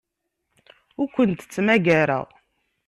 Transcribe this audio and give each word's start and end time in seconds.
Ur 0.99 1.07
kent-ttmagareɣ. 1.13 2.27